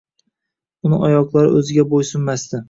[0.89, 2.53] Uni oyoqlari o‘ziga bo‘ysunmasdi.